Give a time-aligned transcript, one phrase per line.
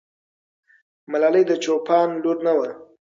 [1.11, 2.69] ملالۍ د چوپان لور نه وه.